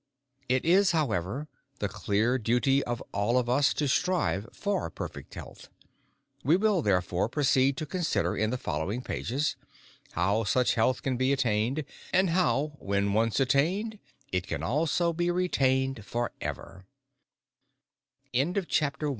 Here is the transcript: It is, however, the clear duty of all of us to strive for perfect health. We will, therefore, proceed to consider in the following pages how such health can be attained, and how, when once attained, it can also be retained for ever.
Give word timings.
It 0.49 0.65
is, 0.65 0.93
however, 0.93 1.47
the 1.77 1.87
clear 1.87 2.39
duty 2.39 2.83
of 2.85 3.03
all 3.11 3.37
of 3.37 3.47
us 3.47 3.71
to 3.75 3.87
strive 3.87 4.49
for 4.51 4.89
perfect 4.89 5.35
health. 5.35 5.69
We 6.43 6.55
will, 6.57 6.81
therefore, 6.81 7.29
proceed 7.29 7.77
to 7.77 7.85
consider 7.85 8.35
in 8.35 8.49
the 8.49 8.57
following 8.57 9.03
pages 9.03 9.55
how 10.13 10.43
such 10.45 10.73
health 10.73 11.03
can 11.03 11.17
be 11.17 11.31
attained, 11.31 11.85
and 12.11 12.31
how, 12.31 12.77
when 12.79 13.13
once 13.13 13.39
attained, 13.39 13.99
it 14.31 14.47
can 14.47 14.63
also 14.63 15.13
be 15.13 15.29
retained 15.29 16.03
for 16.03 16.31
ever. 16.41 16.87